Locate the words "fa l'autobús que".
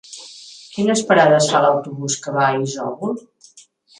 1.51-2.35